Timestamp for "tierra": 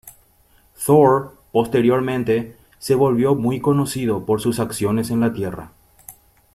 5.31-5.73